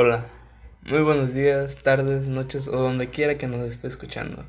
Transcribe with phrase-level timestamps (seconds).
[0.00, 0.24] Hola,
[0.82, 4.44] muy buenos días, tardes, noches o donde quiera que nos esté escuchando.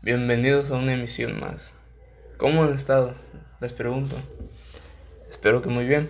[0.00, 1.72] Bienvenidos a una emisión más.
[2.36, 3.16] ¿Cómo han estado?
[3.60, 4.14] Les pregunto.
[5.28, 6.08] Espero que muy bien.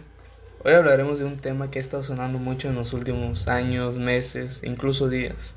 [0.62, 4.60] Hoy hablaremos de un tema que ha estado sonando mucho en los últimos años, meses,
[4.62, 5.54] incluso días.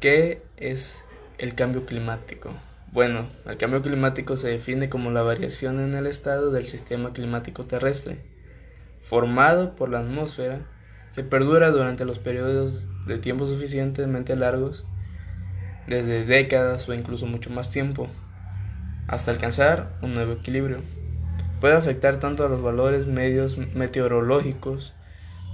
[0.00, 1.04] ¿Qué es
[1.36, 2.54] el cambio climático?
[2.92, 7.66] Bueno, el cambio climático se define como la variación en el estado del sistema climático
[7.66, 8.24] terrestre,
[9.02, 10.62] formado por la atmósfera
[11.14, 14.84] que perdura durante los periodos de tiempo suficientemente largos,
[15.86, 18.08] desde décadas o incluso mucho más tiempo,
[19.08, 20.82] hasta alcanzar un nuevo equilibrio.
[21.60, 24.94] Puede afectar tanto a los valores medios meteorológicos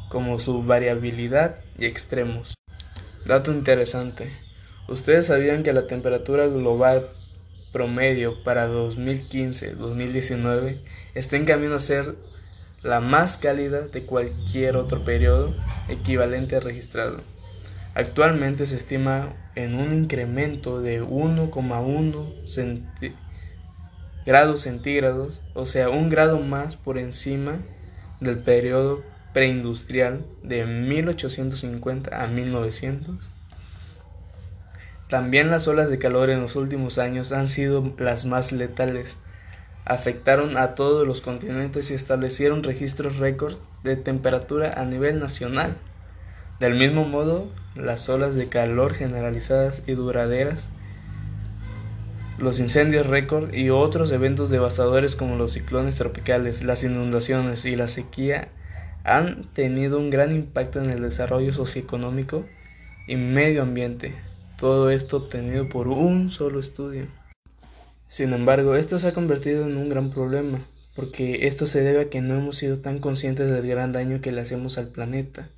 [0.08, 2.54] como su variabilidad y extremos.
[3.26, 4.30] Dato interesante.
[4.88, 7.08] ¿Ustedes sabían que la temperatura global
[7.72, 10.80] promedio para 2015-2019
[11.14, 12.14] está en camino a ser
[12.86, 15.54] la más cálida de cualquier otro periodo
[15.88, 17.18] equivalente registrado.
[17.94, 23.14] Actualmente se estima en un incremento de 1,1
[24.26, 27.58] grados centígrados, o sea, un grado más por encima
[28.20, 29.02] del periodo
[29.32, 33.16] preindustrial de 1850 a 1900.
[35.08, 39.18] También las olas de calor en los últimos años han sido las más letales,
[39.86, 45.76] afectaron a todos los continentes y establecieron registros récord de temperatura a nivel nacional.
[46.58, 50.70] Del mismo modo, las olas de calor generalizadas y duraderas,
[52.38, 57.88] los incendios récord y otros eventos devastadores como los ciclones tropicales, las inundaciones y la
[57.88, 58.48] sequía
[59.04, 62.44] han tenido un gran impacto en el desarrollo socioeconómico
[63.06, 64.14] y medio ambiente.
[64.58, 67.06] Todo esto obtenido por un solo estudio.
[68.08, 72.10] Sin embargo, esto se ha convertido en un gran problema, porque esto se debe a
[72.10, 75.50] que no hemos sido tan conscientes del gran daño que le hacemos al planeta,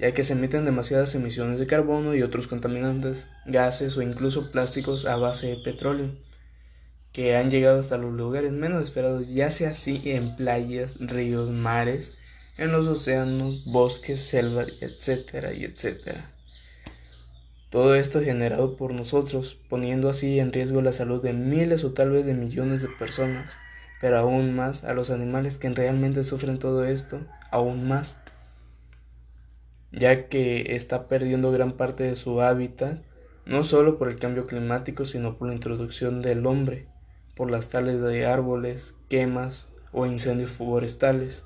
[0.00, 5.06] ya que se emiten demasiadas emisiones de carbono y otros contaminantes, gases o incluso plásticos
[5.06, 6.10] a base de petróleo,
[7.12, 12.18] que han llegado hasta los lugares menos esperados, ya sea así en playas, ríos, mares,
[12.58, 16.35] en los océanos, bosques, selvas, etcétera, y etcétera.
[17.70, 22.10] Todo esto generado por nosotros, poniendo así en riesgo la salud de miles o tal
[22.10, 23.58] vez de millones de personas,
[24.00, 28.20] pero aún más a los animales que realmente sufren todo esto, aún más,
[29.90, 33.02] ya que está perdiendo gran parte de su hábitat,
[33.46, 36.86] no solo por el cambio climático, sino por la introducción del hombre,
[37.34, 41.42] por las tales de árboles, quemas o incendios forestales.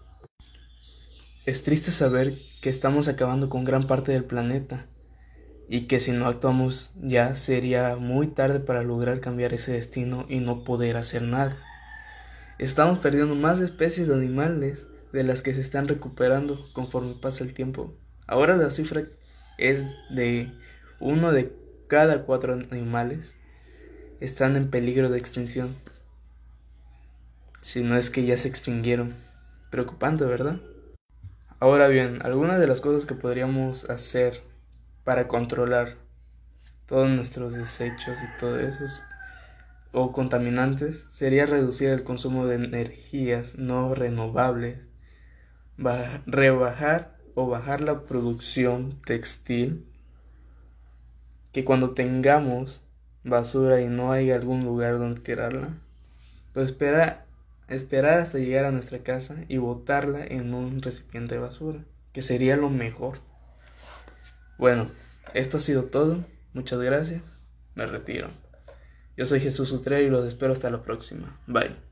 [1.47, 4.87] Es triste saber que estamos acabando con gran parte del planeta,
[5.73, 10.41] y que si no actuamos ya sería muy tarde para lograr cambiar ese destino y
[10.41, 11.57] no poder hacer nada.
[12.59, 17.55] Estamos perdiendo más especies de animales de las que se están recuperando conforme pasa el
[17.55, 17.95] tiempo.
[18.27, 19.05] Ahora la cifra
[19.59, 20.53] es de
[20.99, 21.55] uno de
[21.87, 23.37] cada cuatro animales
[24.19, 25.77] están en peligro de extinción.
[27.61, 29.15] Si no es que ya se extinguieron.
[29.71, 30.61] Preocupante, ¿verdad?
[31.61, 34.50] Ahora bien, algunas de las cosas que podríamos hacer
[35.05, 35.97] para controlar
[36.87, 38.85] todos nuestros desechos y todo eso
[39.93, 44.89] o contaminantes sería reducir el consumo de energías no renovables,
[46.27, 49.87] rebajar o bajar la producción textil,
[51.53, 52.83] que cuando tengamos
[53.25, 55.69] basura y no hay algún lugar donde tirarla,
[56.55, 57.27] pues espera,
[57.69, 62.57] esperar hasta llegar a nuestra casa y botarla en un recipiente de basura, que sería
[62.57, 63.19] lo mejor.
[64.61, 64.91] Bueno,
[65.33, 66.23] esto ha sido todo.
[66.53, 67.23] Muchas gracias.
[67.75, 68.29] Me retiro.
[69.17, 71.41] Yo soy Jesús Utrera y los espero hasta la próxima.
[71.47, 71.90] Bye.